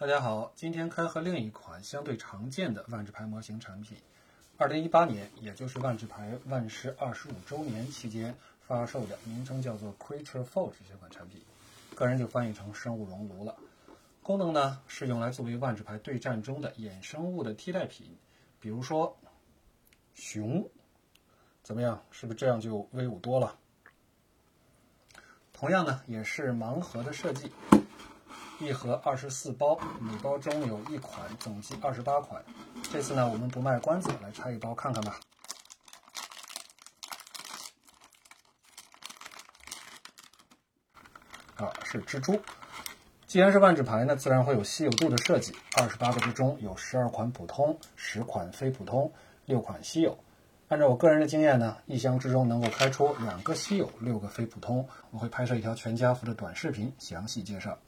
[0.00, 3.98] 大家好，今天开盒另一款相对常见的万智牌模型产品。
[4.56, 11.42] 二零一八年，也就是万智牌问世二十五周年期间发售的，名称叫做 Creature Forge 这款产品，
[11.96, 13.56] 个人就翻译成生物熔炉了。
[14.22, 18.16] 功能呢是用来作为万智牌对战中的衍生物的替代品，
[18.60, 19.18] 比如说
[20.14, 20.70] 熊，
[21.64, 22.00] 怎么样？
[22.12, 23.58] 是不是这样就威武多了？
[25.52, 27.50] 同样呢，也是盲盒的设计，
[28.60, 32.44] 一盒二十四包，每包中有一款，总计二十八款。
[32.92, 35.20] 这次呢，我们不卖关子，来拆一包看看吧。
[41.54, 42.40] 啊，是蜘蛛。
[43.28, 45.54] 既然是万智牌呢，自然会有稀有度的设计。
[45.76, 49.12] 二十八个之中有十二款普通，十款非普通，
[49.44, 50.18] 六款稀有。
[50.66, 54.88] 按照我个人的经验呢，一箱之中能够开出两个稀有，六个非普通。
[55.12, 57.78] 我会拍摄一条全家福的短视频，详细介绍。